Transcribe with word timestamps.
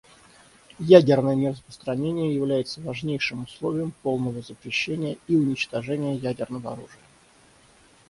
Ядерное 0.89 1.35
нераспространение 1.35 2.33
является 2.33 2.81
важнейшим 2.81 3.43
условием 3.43 3.93
полного 4.01 4.41
запрещения 4.41 5.17
и 5.27 5.35
уничтожения 5.35 6.15
ядерного 6.15 6.73
оружия. 6.73 7.03